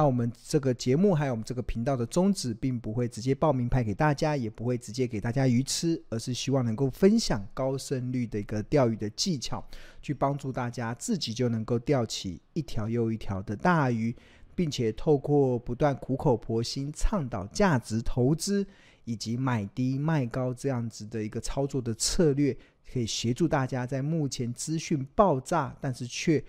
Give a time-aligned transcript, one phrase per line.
[0.00, 9.62] 那我们这个节目还有我们这个频道的宗旨，并不会直接报名牌给大家，也不会直接给大家鱼吃，而是希望能够分享高胜率的一个钓鱼的技巧，
[10.00, 14.16] 去帮助大家自己就能够钓起一条又一条的大鱼，
[14.54, 18.66] 并且透过不断苦口婆心倡导价值投资
[19.04, 22.56] 以及买低卖高这样子的一个操作的策略，
[22.90, 26.42] 可以协助大家在目前资讯爆炸，但是却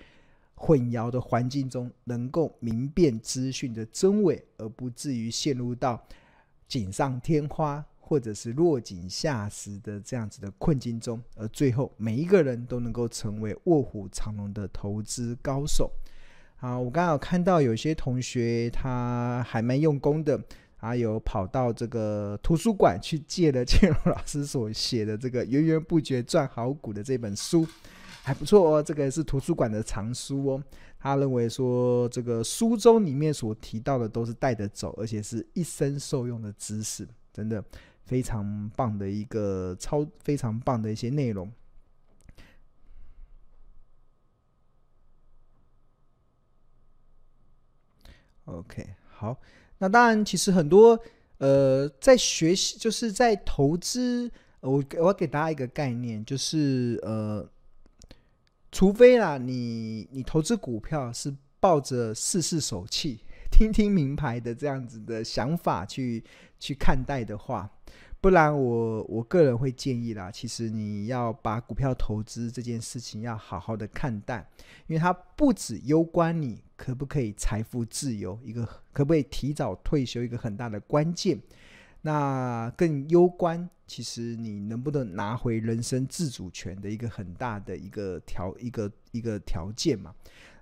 [0.61, 5.99] 混淆的环境中，能够明辨资讯的真伪，而不至于陷入到
[6.67, 15.89] 锦上添花或者是落井下石的这样子的困境中，而最后每一个人都能够成为卧虎藏龙的投资高手。
[16.57, 20.39] 好，我刚刚有看到有些同学他还蛮用功的，
[20.77, 27.67] 啊，有跑到这个图书馆去借了 建龙老师所写的这个源源不绝赚好股的这本书。
[28.23, 30.63] 还不错哦，这个是图书馆的藏书哦。
[30.99, 37.63] 他认为说，这个书中里面所提到的都是带得走，而且是一生受用的知识，真的
[38.03, 41.51] 非常棒的一个超非常棒的一些内容。
[48.45, 49.35] OK，好，
[49.79, 50.99] 那当然，其实很多
[51.39, 57.49] 呃，在学习就是在投资，我我给大家一个概念，就是呃。
[58.71, 63.19] 除非啦，你你投资股票是抱着试试手气、
[63.51, 66.23] 听听明牌的这样子的想法去
[66.57, 67.69] 去看待的话，
[68.21, 74.47] 不然我我个人会建议啦，其实你要把股票投资这件事情要好好的看待，
[74.87, 81.37] 因为它不止攸关你可不可以财富自由，一个可不可以提早退休，一个很大的关键。
[82.01, 90.13] 那更攸关，其实你能不能拿回人生自主权的一个很大的一个条一个一个条件嘛？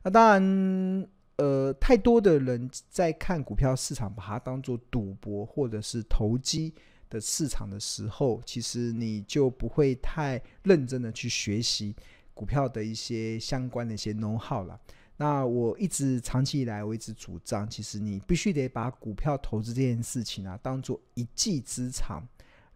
[0.03, 1.07] 那当然，
[1.37, 6.73] 呃，太多的人在看股票市场，把它当做赌博或者是投机
[7.09, 11.95] 的市场的时候，其实你就不会太认真的去学习
[12.33, 14.79] 股票的一些相关的一些 know how 了。
[15.21, 22.23] 那我一直长期以来，我一直主张，其实你必须得把股票投资这件事情啊，当做一技之长，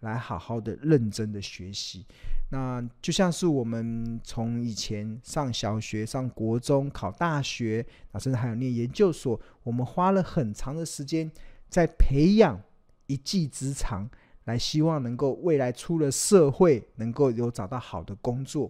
[0.02, 2.06] 来好好的认真的学习。
[2.52, 11.32] 那就像是我们从以前上小学、上国中、考大学，啊，甚至还有念研究所，我们花了很长的时间
[11.70, 12.62] 在培养
[13.08, 14.10] 一技之长，
[14.44, 18.70] 来希望能够未来出了社会，能够有找到好的工作。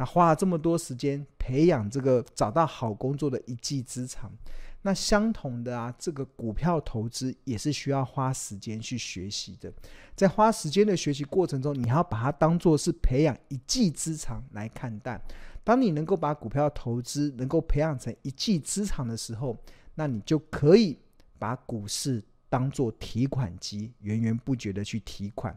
[0.00, 4.32] 那花了这么多时间培养这个找到好工作的一技之长，
[4.80, 9.70] 那相同的啊，这个股票投资也是需要花时间去学习的。
[10.16, 15.20] 在花时间的学习过程中，你要把它当做是培养一技之长来看待。
[15.62, 19.54] 当你能够把股票投资能够培养成一技之长的时候，
[19.96, 20.98] 那你就可以
[21.38, 25.54] 把股市当做提款机，源源不绝的去提款。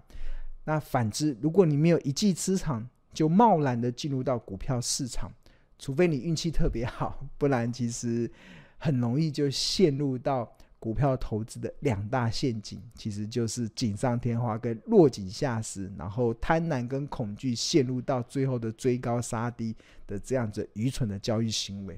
[0.65, 5.31] 那反之，如果你没有一技之长，就贸然的进入到股票市场，
[5.77, 8.29] 除非你运气特别好， 不然其实
[8.77, 19.73] 很容易就陷入到股票投资的两大陷阱，其实就是锦上添花跟落井下石，然后贪婪跟恐惧陷入到最后的追高杀低
[20.05, 21.97] 的这样子愚蠢的交易行为。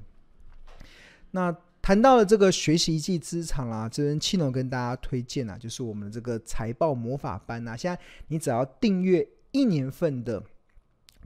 [1.32, 1.52] 那
[1.82, 10.42] 谈到了这个学习一技之长啊，这边庆龙跟大家推荐啊，就是我们的这个财报魔法班啊，现在你只要订阅一年份的。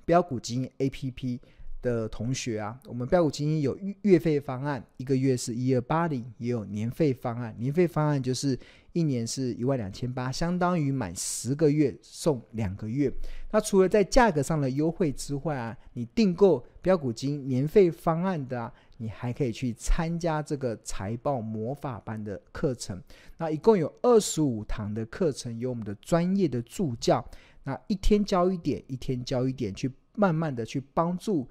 [0.04, 1.38] 标股基金 APP
[1.82, 7.54] 的同学啊，我们标股基金有月费方案，一个月是一二八零，也有年费方案。
[7.58, 8.58] 年费方案就是
[8.92, 13.10] 一年是一万两千八，相当于满十个月送两个月。
[13.50, 23.02] 那除了在价格上的优惠之外啊，你订购标股基金年费方案的啊，你还可以去参加这个财报魔法班的课程。
[23.38, 27.24] 那一共有二十五堂的课程，有我们的专业的助教。
[27.64, 31.48] 那一天教一点，一天教一点，去慢慢的去帮助，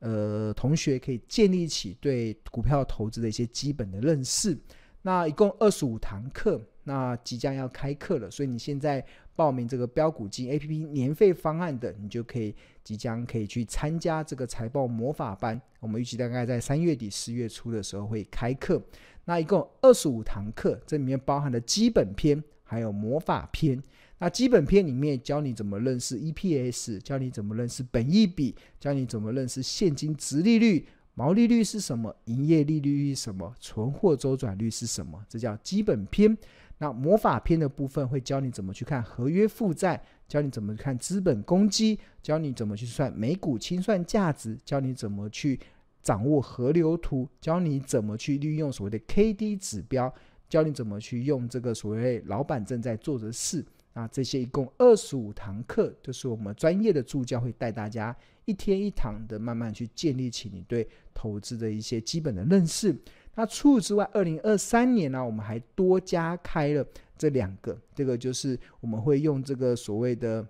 [0.00, 4.58] 呃，同学可以建立起对股票投资的一些基本的认识。
[5.02, 9.04] 那一共二十五堂课，那即将要开课了，所以你现在
[9.36, 12.54] 报名这个标股金 APP 年费方案的，你就可以
[12.88, 15.60] 即将可以去参加这个财报魔法班。
[15.78, 18.82] 我们预计大概在三月底四月初的时候会开课。
[19.26, 23.78] 那一共二十五堂课，这里面包含了基本篇，还有魔法篇。
[24.20, 36.34] 那基本篇里面教你怎么认识 EPS，教你怎么认识本益比，教你怎么认识现金殖利率、毛利率是什么，营业利率是什么，存货周转率是什么，这叫基本篇。
[36.78, 45.58] 那魔法篇的部分会教你怎么去看合约负债，教你怎么看资本公积，教你怎么去算每股清算价值，教你怎么去
[46.02, 50.14] 掌握河流图，教你怎么去利用所谓的 KD 指标，
[50.48, 53.64] 教你怎么去用这个所谓老板正在做的事。
[53.94, 58.14] 那这些一共二十五堂课，就是我们专业的助教会带大家
[58.44, 62.94] 一天一堂的慢慢去建立起你对投资的一些基本的认识。
[63.38, 66.84] 那除此之外，二零二三年呢，我们还多加开了
[67.16, 70.44] 这两个，这个就是我们会用这个所谓的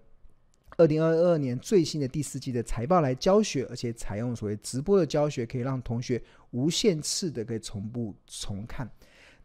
[0.79, 8.91] 二零二二年最新的第四季的财报来教学，而且采用所谓直播的教学，可以让同学无限次的可以重复重看。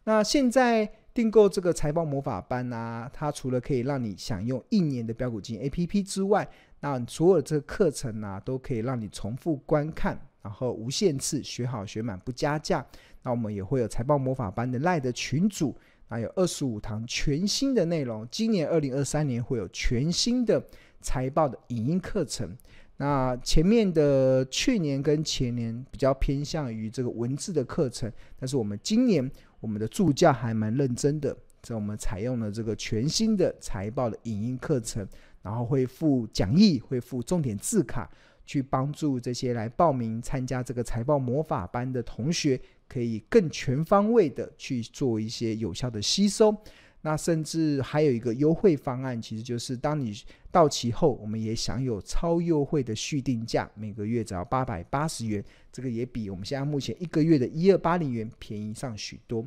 [0.04, 6.48] 那现在订购这个财报魔法班啊，它除了可以让你享用一年的标股金 APP 之外，
[6.80, 12.86] 那所有的这个课程啊，都可以让你重复观看，然后无限次学好学满不加价。
[13.22, 15.74] 那我们也会有财报魔法班的赖的群组，
[16.08, 18.28] 那有二十五堂全新的内容。
[18.30, 20.62] 今年二零二三年会有全新的
[21.00, 22.54] 财报的影音课程。
[22.98, 35.04] 那前面的去年跟前年比较偏向于这个文字的课程，但是我们今年我们的助教还蛮认真的，在我们采用了这个全新的财报的影音课程，
[35.42, 38.08] 然后会附讲义，会附重点字卡，
[38.46, 42.60] 去帮助这些来报名参加这个财报魔法班的同学。
[42.86, 46.54] 可以更全方位的去做一些有效的吸收，
[47.00, 50.12] 那甚至还有一个优惠方案，其实就是当你
[50.52, 55.42] 到期后，我们也享有超优惠的续订价，每个月只要八百八十元，
[55.72, 59.44] 这个也比我们现在目前一个月的一二八零元便宜上许多。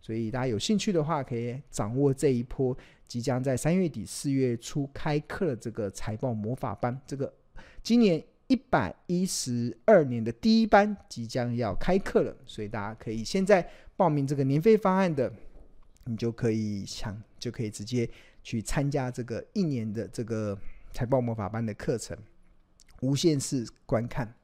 [0.00, 2.76] 所以大家有兴趣的话，可以掌握这一波
[3.06, 7.32] 即将在三月底四月初开课的这个财报魔法班，这个
[7.84, 8.22] 今年。
[8.50, 13.64] 一百一十二年的第一班即将要开课了，所以大家可以现在
[13.96, 15.32] 报名这个年费方案的，
[16.06, 18.10] 你就可以想就可以直接
[18.42, 20.58] 去参加这个一年的这个
[20.90, 22.18] 财报魔法班的课程，
[23.02, 24.34] 无限次观看。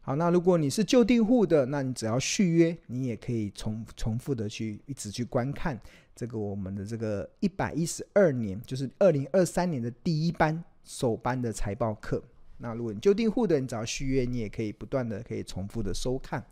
[0.00, 5.80] 好，那如果你是旧订户的，那你只要续约，你也可以重重复的去一直去观看
[6.16, 12.20] 这个我们的这个一百一十二年，就是二零二三年的第一班首班的财报课。
[12.60, 16.44] 那如果你就订户的，你只要续约，你也可以不断的可以重复的收看。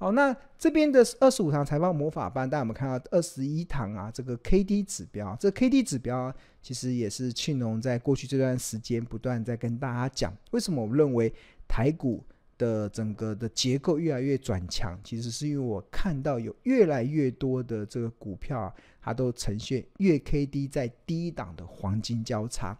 [0.00, 4.08] 好，那这边的二十五堂财报魔法班，大家有没有看到二十一堂啊？
[4.14, 11.32] 这个 KD 指标，这 KD 指标其实也是庆隆在过去这段时间不断在跟大家讲，为什么我们认为
[11.66, 12.22] 台股
[12.56, 14.96] 的整个的结构越来越转强？
[15.02, 18.72] 其实是因为我看到有越来越多的这个股票，
[19.02, 22.78] 它都呈现月 KD 在低档的黄金交叉。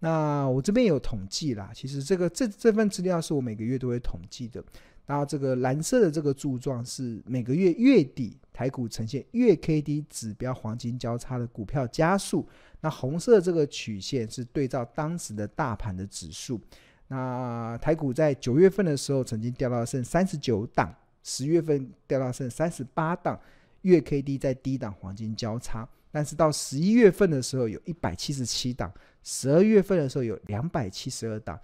[0.00, 4.64] 那我这边有统计啦，其实这个这这份资料是我每个月都会统计的。
[5.06, 12.48] 然后这个蓝色的这个柱状是每个月月底台股呈现月 K D 指标黄金交叉的股票加速。
[12.80, 16.60] 那红色这个曲线是对照当时的大盘的指数。
[17.08, 20.94] 那台股在九月份的时候曾经掉到剩三十九档，
[21.24, 23.38] 十月份掉到剩三十八档，
[23.82, 25.86] 月 K D 在低档黄金交叉。
[26.12, 28.90] 但是到十一月份的时候有一百七十七档。
[29.22, 31.58] 十二月份的时候有两百七十二档，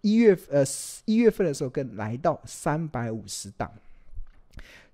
[0.00, 0.64] 一月呃
[1.04, 3.70] 一月份的时候更来到三百五十档。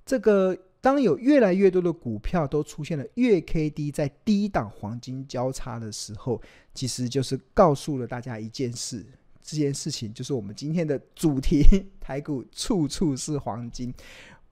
[0.05, 6.41] 这个当有越来越多的股票都出现了月 K D 在低档黄金交叉的时候，
[6.75, 9.05] 其实就是告诉了大家一件事，
[9.43, 11.63] 这件事情就是我们今天的主题：
[12.01, 13.93] 台股处处是黄金。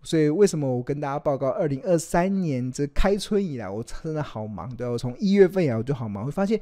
[0.02, 6.60] 所以为什么我跟大家报告，二零二三年这开春以来，我真的好忙，对，我从一月份以来我就好忙，会发现。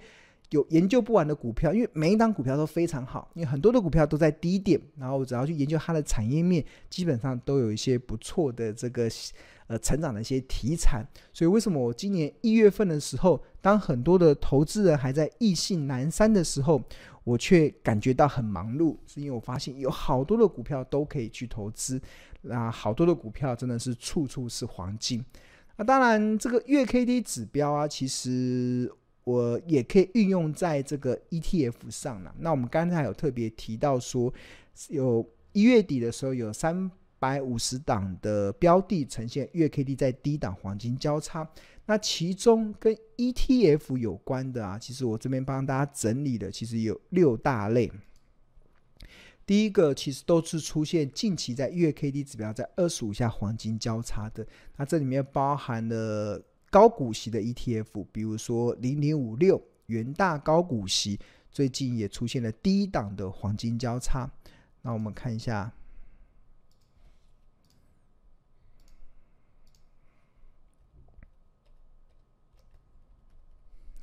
[0.50, 9.08] 有研究不完的股票，因为每一档股票都非常好，因为很多的股票都在低点，然后只要去研究它的产业面，基本上都有一些不错的这个
[9.66, 11.04] 呃成长的一些题材。
[11.32, 16.80] 所以为什么我今年一月份的时候，当很多的投资人还在意兴阑珊的时候，
[17.24, 22.00] 我却感觉到很忙碌，是因为我发现有好多的股票都可以去投资，
[22.42, 25.24] 那好多的股票真的是处处是黄金。
[25.76, 28.92] 那当然，这个月 K D 指标啊，其实。
[29.24, 32.34] 我也可以运用在这个 ETF 上了。
[32.38, 34.32] 那我们刚才有特别提到说，
[34.88, 41.48] 有一月底的时候有三百五十档的标的呈现月 K D 在低档黄金交叉。
[41.86, 47.90] 那其中跟 ETF 有关的啊，其实我这边帮大家整理的，其实有六大类。
[49.46, 54.46] 第一个其实都是出现近期在月 K D 指标在二十五下黄金交叉的。
[54.76, 56.42] 那这里面包含了。
[56.74, 64.28] 高股息的 ETF，比如说零零五六元大高股息，最近也出现了低档的黄金交叉。
[64.82, 65.72] 那我们看一下，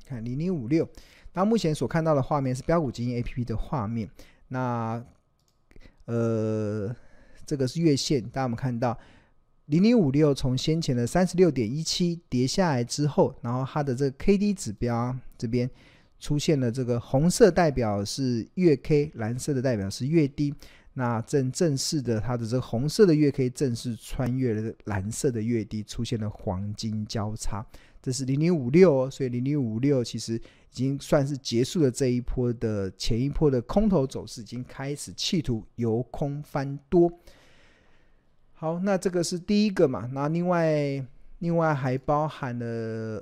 [0.06, 0.88] 看零零五六，
[1.34, 4.08] 那目前所看到的画面是标股基金 APP 的画面。
[4.48, 5.04] 那
[6.06, 6.96] 呃，
[7.44, 8.98] 这个是月线，大家有没有看到
[9.66, 15.70] 零零五六从先前的三十六点一七跌下来之后，然后它的这个 K D 指标这边
[16.18, 20.52] 出现了这个红色代表是月 K，蓝色的代表是月低。
[20.94, 27.64] 那正正式的，它的这个红色的月 K 正式穿越了蓝色的月低，出现了黄金交叉。
[28.02, 30.40] 这是零零五六，所以零零五六其实已
[30.70, 37.10] 经算是结束了这一波的前一波的空头走势，已经开始企图由空翻多。
[38.62, 40.08] 好，那这个是第一个嘛？
[40.12, 41.04] 那另外。
[41.40, 42.64] 另外还包含了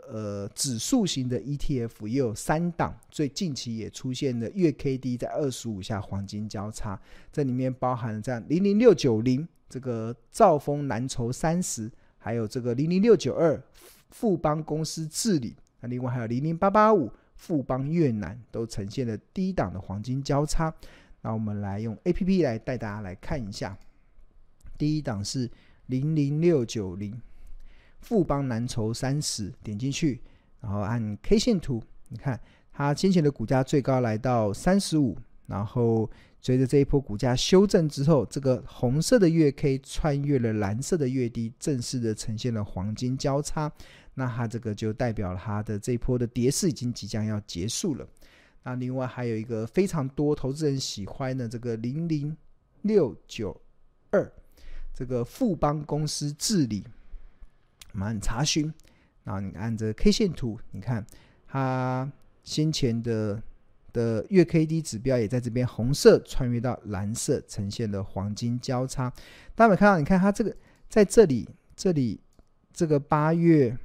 [0.06, 7.00] 呃指数型的 ETF 也有三档，最近期也出现了月 K D 在二十五下黄金交叉，
[7.32, 13.58] 这里面包含了这样零零六九零这个兆丰蓝筹三十，还有这个零零六九二
[14.10, 20.70] 富邦公司治理，那另外还有零零八八五富邦越南都呈现了低档的黄金交叉。
[21.22, 23.78] 那我们来用 A P P 来带大家来看一下，
[24.80, 25.46] 第一档是
[25.88, 27.20] 零零六九零。
[28.00, 30.22] 富邦蓝筹三十，点进去，
[30.62, 32.40] 然后按 K 线图，你看
[32.72, 35.14] 它先前的股价最高来到三十五，
[35.46, 36.10] 然后
[36.40, 43.70] 随着这一波股价修正之后，这个红色的月 K 穿越了蓝色的月低，正式的呈现了黄金交叉，
[44.14, 48.08] 那它这个就代表了它的这一波的跌势已经即将要结束了。
[48.62, 52.34] 那另外还有一个非常多投资人喜欢的这个零零
[52.80, 53.60] 六九
[54.10, 54.32] 二，
[55.00, 56.84] 这个富邦公司治理。
[57.94, 58.70] 我们按查询，
[59.24, 61.06] 然后你按着 K 线图，你看
[61.48, 62.12] 它
[62.44, 63.42] 先前的
[63.94, 69.10] 的月 K D 指标也在这边红色穿越到蓝色，呈现了黄金交叉。
[69.54, 69.98] 大家有看到？
[69.98, 70.54] 你看它这个
[70.90, 72.20] 在这里，这里
[72.70, 73.78] 这个八月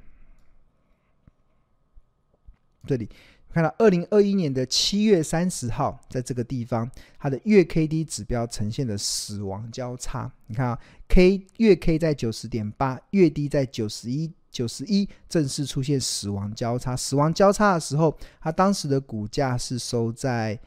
[2.84, 3.08] 这里
[3.56, 6.86] 看到二零二一年的七月三十号，在这个地方，
[7.18, 10.30] 它的月 K D 指标呈现的死亡交叉。
[10.48, 10.78] 你看啊。
[11.08, 16.94] K 月 K 在九十点八，月低在九十一，九十一正式出现死亡交叉。
[16.94, 20.58] 死亡交叉的时候，它当时的股价是收在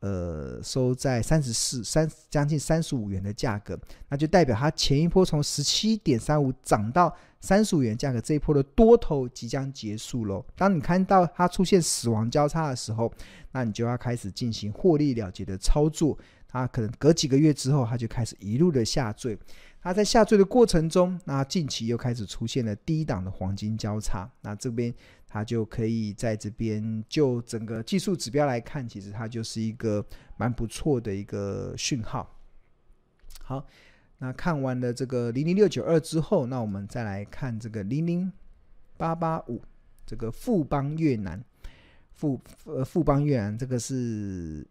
[0.00, 3.78] 呃收在三十四三将近三十五元的价格，
[4.08, 10.44] 那就代表它前一波从十七点三五涨到三十五元价格，这一波的多头即将结束喽。
[10.56, 13.12] 当你看到它出现死亡交叉的时候，
[13.52, 16.18] 那你就要开始进行获利了结的操作。
[16.50, 19.38] 它可能隔几个月之后，它就开始一路的下坠。
[19.80, 24.92] 它在下坠的过程中，那近期又开始出现了低档的黄金交叉，那这边
[25.26, 30.04] 它就可以在这边就整个技术指标来看，其实它就是一个
[30.36, 32.36] 蛮不错的一个讯号。
[33.42, 33.64] 好，
[34.18, 38.30] 那看完了这个零零六九二之后，那我们再来看这个零零
[38.96, 39.62] 八八五，
[40.04, 41.42] 这个富邦越南，
[42.12, 44.66] 富呃富邦越南这个是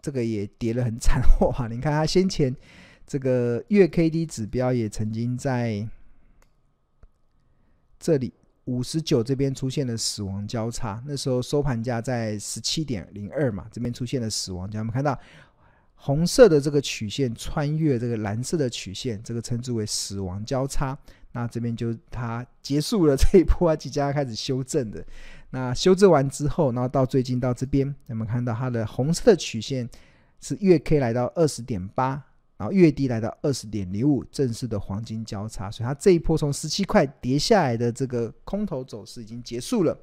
[0.00, 1.68] 这个也跌得很惨 哇！
[1.68, 2.56] 你看它先前。
[3.10, 5.84] 这个月 K D 指标也曾经在
[7.98, 8.32] 这里
[8.66, 14.78] 五十九这边出现了死亡交叉，那时候收盘价在十七点零二嘛，这边出现了死亡交叉。
[14.78, 15.18] 我们看到
[15.96, 20.96] 红色的这个曲线穿越这个蓝色的曲线，这个称之为死亡交叉。
[21.32, 25.04] 那这边就它结束了这一波，即将开始修正的。
[25.50, 29.90] 那修正完之后，然后到最近到这边，我们看到它的红色的曲线
[30.40, 32.26] 是月 K 来到二十点八。
[32.60, 39.98] 然后月低来到二十点零五，正式的黄金交叉，所以它这一波从十七块跌下来的这个空头走势已经结束了。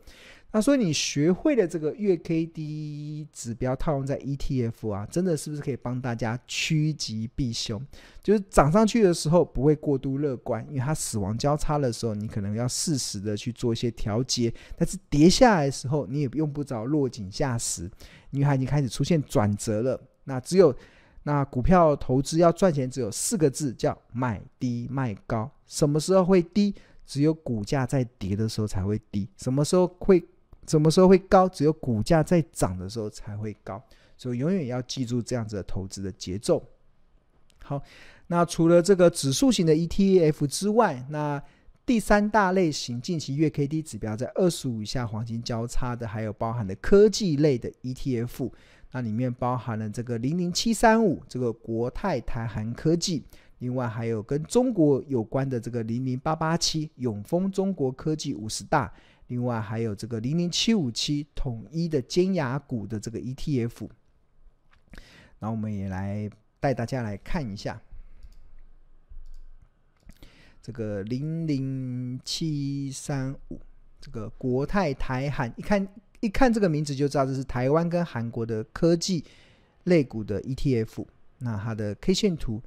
[0.51, 7.79] 那所以你学会了这个月 K D 指标套用在 ETF 啊，真的是不是可以帮大家趋吉避凶？
[8.23, 14.51] 就是涨上去的时候不会过度乐观，因为它死亡交叉的时候，你可能要适时的去做一些调节。
[14.75, 17.87] 但是跌下来的时候，你也用不着落井下石，
[18.31, 20.01] 因为已经开始出现转折了。
[20.23, 20.75] 那只有
[21.27, 25.51] 那股票投资要赚钱，只有四个字，叫买低卖高。
[25.65, 26.73] 什么时候会低？
[27.05, 29.27] 只有股价在跌的时候才会低。
[29.35, 30.23] 什么时候会？
[30.65, 31.49] 什么时候会高？
[31.49, 33.83] 只有股价在涨的时候才会高。
[34.15, 36.63] 所以永远要记住这样子的投资的节奏。
[37.61, 37.83] 好，
[38.27, 41.43] 那除了这个指数型的 ETF 之外，那
[41.85, 48.49] 第三大类型近期月 K D 指标在二十五以下黄金交叉的，还有包含的科技类的 ETF。
[48.91, 53.21] 那里面包含了这个零零七三五，这个国泰台韩科技，
[53.59, 58.91] 另外还有跟中国有关的这个零零八八七永丰中国科技五十大，
[59.27, 63.89] 另外还有这个零零七五七统一的尖牙股的这个 ETF。
[65.39, 66.29] 那我们也来
[66.59, 67.79] 带大家来看一下
[70.61, 73.59] 这个零零七三五，
[73.99, 75.87] 这个国泰台韩，一看。
[76.19, 79.23] 一看这个名字就知道这是台湾跟韩国的科技
[79.83, 81.05] 类股的 ETF。
[81.39, 82.59] 那它的 K 线图，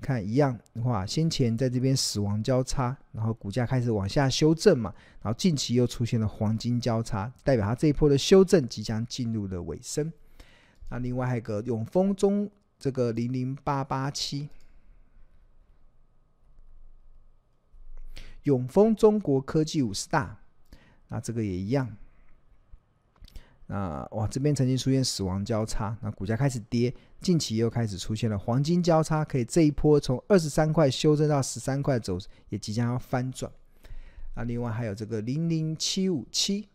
[0.00, 10.12] 看一样的话，先前在这边死亡交叉，然后股价开始往下修正嘛，然后近期又出现了黄金交叉，代表它这一波的修正即将进入了尾声。
[10.90, 12.48] 那另外还有个永丰中
[12.78, 14.48] 这个零零八八七，
[18.44, 20.38] 永丰中国科技五十大，
[21.08, 21.96] 那这个也一样。
[23.66, 32.18] 那哇，这边曾经出现死亡交叉，那股价开始跌，近期又开始出现了黄金交叉，可以这一波从二十三块修正到十三块走，
[32.50, 33.50] 也即将要翻转。
[34.36, 36.68] 那另外还有这个零零七五七，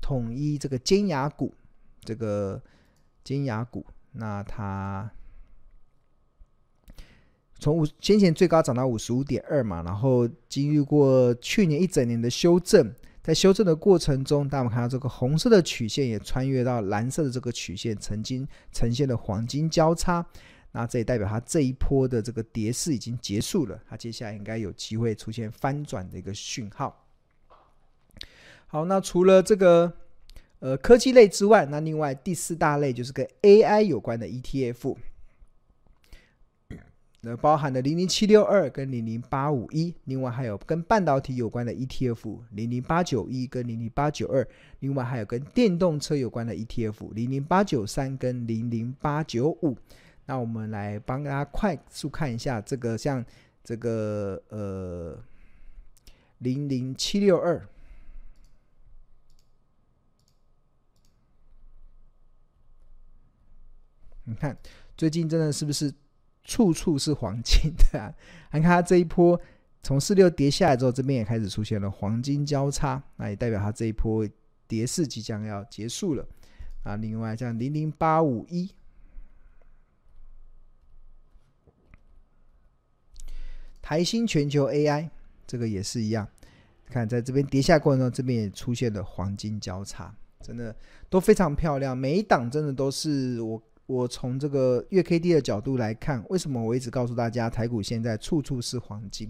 [0.00, 1.54] 统一这个尖牙股，
[2.00, 2.62] 这个
[3.22, 5.10] 尖牙股，那它
[7.58, 12.94] 从五先前最高涨到五十五点二嘛，然后经历过去年一整年的修正。
[13.22, 20.24] 在修正的过程中，大家看到这个红色的曲线也穿越到蓝色的这个曲线，曾经呈现了黄金交叉。
[20.72, 27.04] 那这也代表它这一波的这个跌势已经结束了，它接下来应该有机会出现翻转的一个讯号。
[28.68, 29.92] 好，那除了这个
[30.60, 34.96] 呃科技类之外，那另外第四大类就是跟 AI 有关的 ETF。
[37.22, 44.48] 那包含的零零七六二跟零零八五一，另外还有跟半导体有关的 ETF 零零八九一跟零零八九二，
[44.78, 49.76] 另外还有跟电动车有关的 ETF 零零八九三跟零零八九五。
[50.24, 53.22] 那我们来帮大家快速看一下这个，像
[53.62, 55.22] 这个呃
[56.38, 57.68] 零零七六二，
[64.24, 64.56] 你看
[64.96, 65.92] 最近真的是不是？
[66.42, 68.12] 处处是黄金的、啊，
[68.52, 69.40] 你看它这一波
[69.82, 74.26] 从四六跌下来之后，这边也开始出现了黄金交叉，那也代表它这一波
[74.66, 76.26] 跌势即将要结束了。
[76.82, 78.70] 啊，另外像零零八五一，
[83.82, 85.10] 台新全球 AI
[85.46, 86.26] 这个也是一样，
[86.86, 90.74] 看在这边跌下过程中，这边也出现了黄金交叉，真的
[91.08, 93.62] 都非常漂亮，每一档真的都是我。
[93.90, 99.28] 我从这个月 K D 的角度来看，为什么我一直告诉大家台股现在处处是黄金，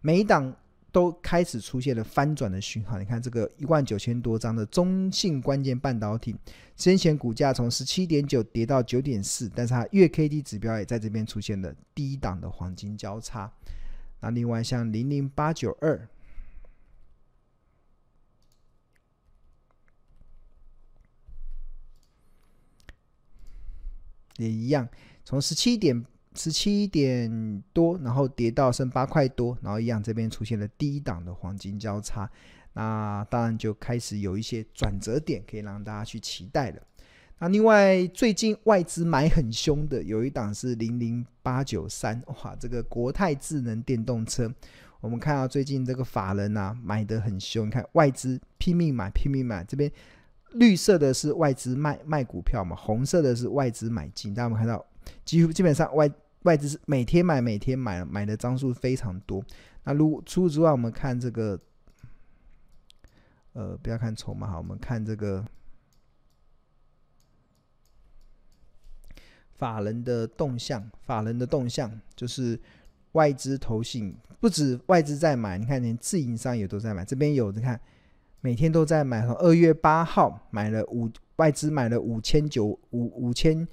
[0.00, 0.52] 每一档
[0.90, 2.98] 都开始出现了翻转的讯号。
[2.98, 6.34] 你看这个一万九千多张的中信关键半导体，
[6.74, 13.48] 先前股价从十七点九跌到九点四，但是它月 K D 指标也在这边出现了低档的黄金交叉。
[14.20, 16.08] 那另外像零零八九二。
[24.40, 24.88] 也一样，
[25.24, 32.30] 从十七点十七点多，然后跌到剩八块多，然后一样这边出现了低档的黄金交叉，
[32.72, 36.80] 那当然就开始有一些转折点可以让大家去期待了。
[37.38, 44.52] 那另外最近外资买很凶的有一档是零零八九三，哇，这个国泰智能电动车，
[45.00, 49.90] 我们看到最近这个法人啊买得很凶，你看外资拼命买拼命买这边。
[50.52, 54.34] 绿色的是外资卖卖股票嘛，红色的是外资买进。
[54.34, 54.84] 大家有没有看到，
[55.24, 56.10] 几乎基本上外
[56.42, 59.44] 外资是每天买，每天买，买的张数非常多。
[59.84, 61.58] 那如除此之外，我们看这个，
[63.52, 65.44] 呃，不要看筹码哈，我们看这个
[69.52, 70.90] 法人的动向。
[71.00, 72.60] 法人的动向就是
[73.12, 77.04] 外资投信，不止外资在买，你看连自营商也都在买。
[77.04, 77.80] 这边有你看。
[78.40, 82.78] 每天都在买，从二月八号买了五外资买了五千九五
[83.14, 83.66] 五千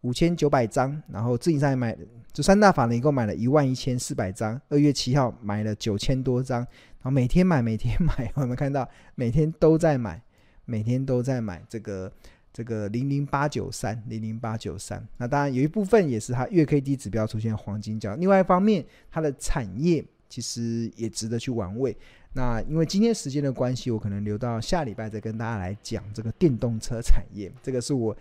[0.00, 1.96] 五千九百张，然后自营商也买，
[2.32, 4.60] 就三大法人一共买了一万一千四百张。
[4.68, 10.22] 二月七号买了九千多张，然后每天买每天买， 我们看到每天都在买，
[10.64, 12.10] 每天都在买这个
[12.52, 15.06] 这个零零八九三零零八九三。
[15.18, 21.96] 那当然有一部分也是它月 K D 指标出现黄金交，另外一方面它的产业其实也值得去玩味。
[22.36, 27.52] 那因为今天时间的关系，我可能留到下礼拜再跟大家来讲这个电动车产业。
[27.62, 28.16] 这个是我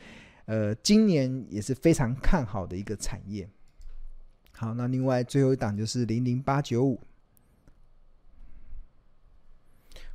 [0.46, 3.50] 呃今年也是非常看好的一个产业。
[4.52, 7.02] 好，那另外最后一档就是零零八九五，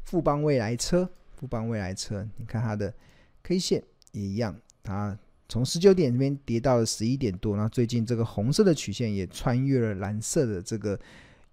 [0.05, 2.95] 富邦未来车，富邦未来车，你看它的
[3.43, 3.83] K 线
[4.13, 10.99] 也一样，它从十九点这边跌到了十一点多，然后最近这个红色的曲线也穿越了蓝色的这个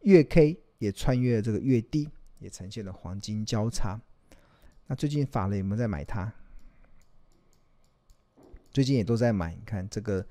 [0.04, 2.08] 月 K，也穿越了这个月低。
[2.40, 4.00] 也呈现了黄金交叉。
[4.88, 6.32] 那最近法人有没有在买它？
[8.72, 9.56] 最近也都在买。
[9.56, 10.26] 你看这个，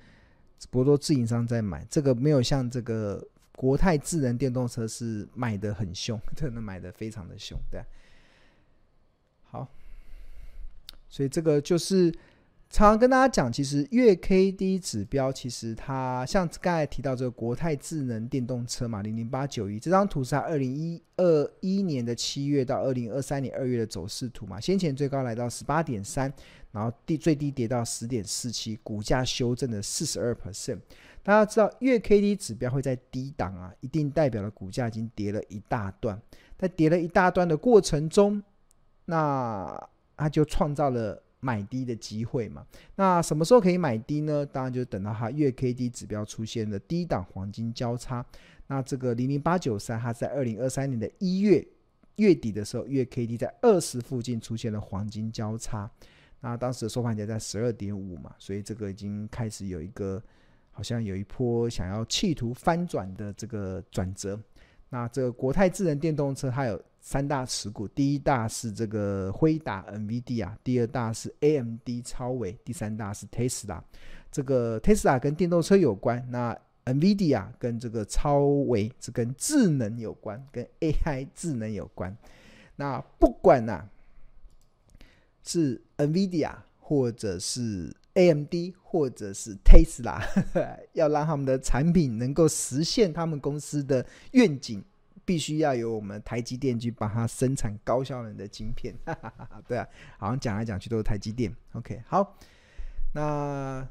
[0.71, 7.83] 博多自营商在买，这个没有像这个国泰智能电动车是买的很凶， 真的买的非常的凶，对。
[9.45, 9.69] 好，
[11.09, 12.15] 所以这个就是
[12.75, 26.33] 常常跟大家讲，其实月 K D 指标，其实它像刚才提到这个国泰智能电动车嘛，零零八九一这张图是它二零一二一年的七月到二零二三年二月的走势图嘛，先前最高来到十八点三，
[26.73, 30.81] 然后低最低跌到十点四七，股价修正了四十二 percent。
[31.23, 36.21] 大家知道月 K D 指标会在低档啊，一定代表了股价已经跌了一大段，
[36.59, 38.43] 在跌了一大段的过程中，
[39.05, 39.81] 那
[40.17, 41.23] 它就创造了。
[41.45, 44.47] 买低的机会嘛，那什么时候可以买低呢？
[44.47, 48.25] 当然就是等到它月 K D 指标出现了低档黄金交叉。
[48.67, 51.63] 那这个零零八九三，它在二零二三年的一月
[52.17, 55.91] 月底的时候，月 K D 在二十附近出现了黄金交叉。
[56.41, 60.23] 那当时的收盘价在十二点五嘛，所以这个已经开始有一个
[60.71, 64.41] 好像有一波想要企图翻转的这个转折。
[64.89, 66.83] 那这个国泰智能电动车它有。
[67.07, 73.79] 三大持股，第一大是这个辉达 NVIDIA，第二大是 AMD 超维，第三大是 Tesla。
[74.33, 82.17] 这个 Tesla 跟电动车有关，那 NVIDIA 跟这个超维是跟智能有关，跟 AI 智能有关。
[82.77, 83.89] 那不管呐、啊，
[85.43, 90.23] 是 NVIDIA 或者是 AMD 或者是 Tesla，
[90.95, 94.83] 要让他们的产品能够实现他们公司的愿景。
[95.25, 98.95] 必须要由我们台积电去帮它生产高效能的晶片，
[99.67, 101.55] 对啊，好像讲来讲去都是台积电。
[101.73, 102.37] OK，好，
[103.15, 103.87] 那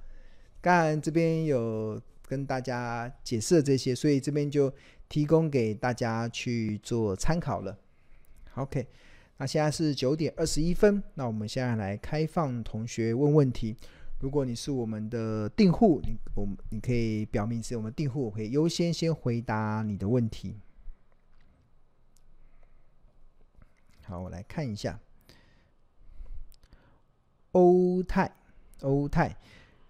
[0.62, 4.74] 刚才这边有跟大家解释这些，所以这边就
[5.10, 7.78] 提供给大家去做参考了。
[8.56, 8.88] OK，
[9.38, 13.76] 那现在是九点二十一分，那我们现在来开放同学问问题。
[14.20, 20.56] 如果你是我们的订户，你我你可以表明是我们订户，我可以优先先回答你的问题。
[24.14, 25.00] 好，我来看一下。
[27.54, 28.32] 欧泰，
[28.82, 29.36] 欧泰，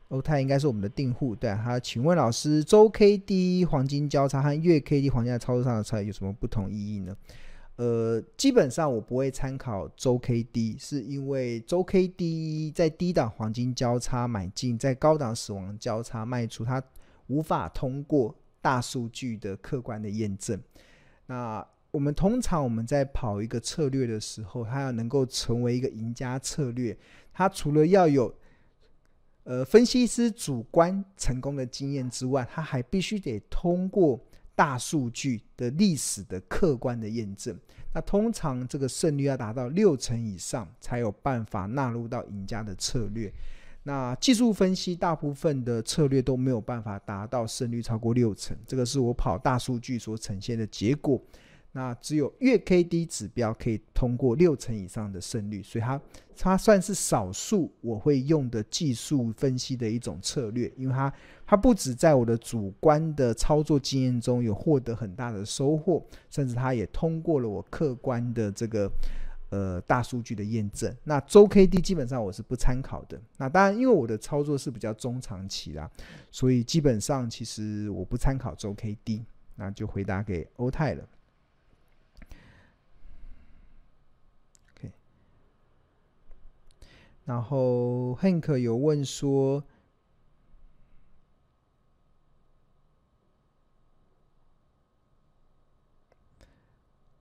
[0.08, 1.54] 欧泰应该是我们的订户，对。
[1.56, 7.14] 他请问老师，周 K D 黄金交叉和月 K D 黄金在操作上的差异有什么不同意义呢？
[7.76, 16.82] 呃，基本上我不会参考周 K D，是因为周 K D 在低档黄金交叉买进，在高档死亡交叉卖出，它
[17.28, 20.62] 无法通过大数据的客观的验证。
[21.26, 26.98] 那我们通常我们在跑一个策略的时候，它要能够成为一个赢家策略，
[27.32, 28.34] 它除了要有
[29.44, 34.20] 呃分析师主观成功的经验之外，它还必须得通过
[34.56, 37.56] 大数据的历史的客观的验证。
[37.94, 43.32] 那通常这个胜率要达到六成以上，才有办法纳入到赢家的策略。
[43.84, 51.22] 那技术分析大部分的策略都没有办法达到胜率超过六成，这个是我跑大数据所呈现的结果。
[51.76, 56.00] 那只有月 K D 指标可以通过六成以上的胜率，所以它
[56.36, 61.12] 它算是少数我会用的技术分析的一种策略，因为它
[61.48, 68.92] 它不止在我的主观的操作经验中有获得很大的收获，甚至它也通过了我客观的这个
[69.50, 70.96] 呃大数据的验证。
[71.04, 73.20] 那周 K D 基本上我是不参考的。
[73.38, 75.90] 那当然，因为我的操作是比较中长期啦，
[76.30, 79.24] 所以基本上其实我不参考周 K D。
[79.56, 81.08] 那就回答给欧泰了。
[87.26, 89.64] 然后 Hank 有问说，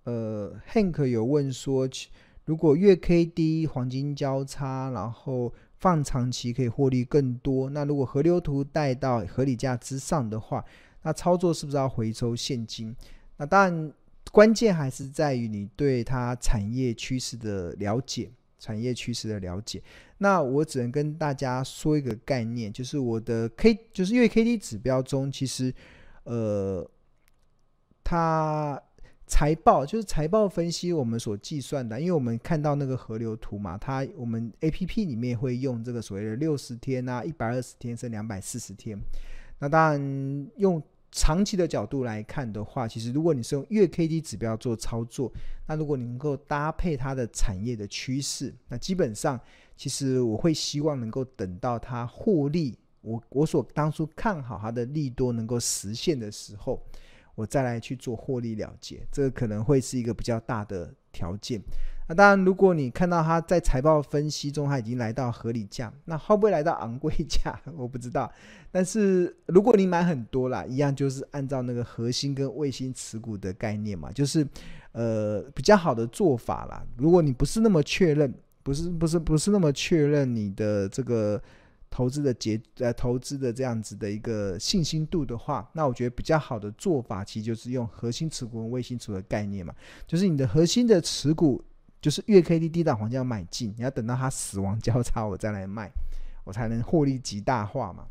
[0.05, 1.89] 呃，Hank 有问说，
[2.45, 10.65] 如果月 K D 黄金交叉，然后放长期可以获利更多，那如果河流图带到合理价之上的话，
[11.03, 12.95] 那操作是不是要回收现金？
[13.37, 13.93] 那当然，
[14.33, 18.33] 关键还是在于你对它产业趋势的了解。
[18.63, 19.83] 产业趋势的了解，
[20.19, 25.75] 那我只能跟大家说一个概念，就是我的 K，就是因为 K D 指标中，其实，
[26.23, 26.89] 呃，
[28.05, 28.81] 它
[29.27, 38.97] 财报就是财报分析我们所计算的，因为我们看到那个河流图嘛，它我们 A P P 里面会用这个所谓的六十天啊、一百二十天甚至两百四十天，
[39.59, 40.81] 那当然用。
[41.13, 45.31] 长期的角度来看的话，其实如果你是用月 K D 指标做操作，
[45.69, 49.39] 那如果你能够搭配它的产业的趋势，那基本上
[49.77, 56.83] 其实我会希望能够等到它获利，我我所当初看好它的利多能够实现的时候，
[57.35, 61.61] 我再来去做获利了结，这个可能会是一个比较大的条件。
[62.15, 67.59] 当然，如果你看到它在财报分析中，它已经来到合理价，那会不会来到昂贵价？
[67.77, 68.31] 我不知道。
[68.71, 74.47] 但是如果你买很多啦，一样就是按照那个核心跟卫星持股的概念嘛，就是
[74.93, 76.85] 呃比较好的做法啦。
[76.97, 81.41] 如果你不是那么确认，不是不是不是那么确认你的这个
[81.91, 89.75] 投资的结呃投资的这样子的一个信心度的话，那我觉得比较好的做法，其实就是用核心持股跟卫星持股的概念嘛，
[90.07, 91.63] 就是你的核心的持股
[92.03, 95.91] 就是月 K D 低档黄金要买进，你要等到它死亡交叉 我再来卖，
[96.45, 98.07] 我才能获利极大化嘛。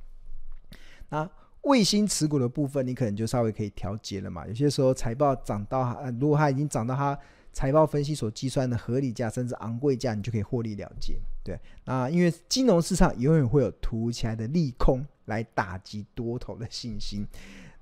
[1.10, 1.30] 那
[1.64, 4.48] 卫星持股的部分，你可能就稍微可以调节了嘛。
[4.48, 7.16] 有些时候财报涨到，如果它已经涨到它
[7.52, 11.20] 财报分析所计算的合理价，甚至昂贵价，你就可以获利了结。
[11.44, 17.28] 对，那因为金融市场永远会有突如其来的利空来打击多头的信心。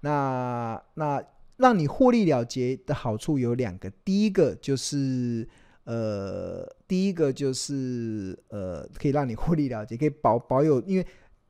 [0.02, 1.24] 那那
[1.58, 5.48] 让你获利了结的好处有两个，第一个就是
[5.90, 11.06] 呃，第一个就是呃，可以让你获利了结，可以保保有，因为。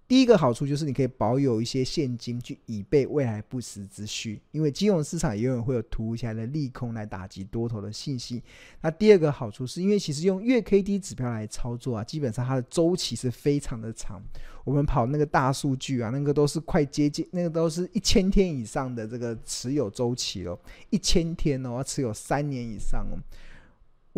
[0.10, 4.42] 第一个好处就是你可以保有一些现金，去以备未来不时之需。
[4.50, 8.42] 因为金融市场永远会有突如其来的利空来打击多头的信息。
[8.82, 14.20] 那第二个好处是因为其实用月 K D 指标来操作啊，基本上它的周期是非常的长。
[14.64, 20.58] 我们跑那个大数据啊，那个都是快接近，那个都是一千天以上的这个持有周期哦，
[20.90, 23.14] 一千天哦，要持有三年以上哦。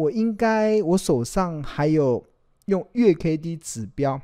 [0.01, 2.25] 我应该我手上还有
[2.65, 4.19] 用月 K D 指标。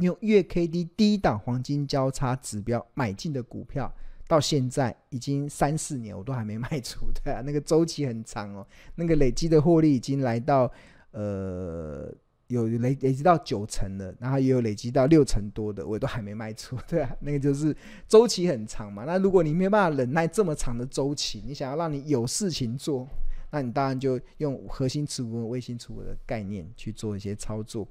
[0.00, 3.90] 用月 K D 低档黄金交叉指标买进的股票，
[4.28, 7.06] 到现在已经三四年，我都还没卖出。
[7.24, 8.66] 对啊，那个周期很长哦，
[8.96, 10.70] 那个累积的获利已经来到
[11.12, 12.12] 呃
[12.48, 16.76] 有累累积到九成了，然后也有累积到六成多的，我都还没卖出。
[16.86, 17.74] 对啊， 那个就是
[18.06, 19.04] 周期很长嘛。
[19.06, 23.08] 那如果你没有办法忍耐这么长的周期，你想要让你有事情做，
[23.50, 27.86] 那你当然就用核心持股和卫星持股的概念去做一些操作。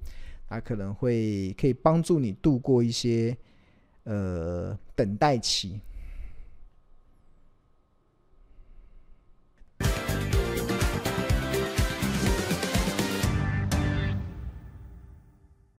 [0.48, 3.36] 它可能会可以帮助你度过一些
[4.04, 5.80] 呃等待期，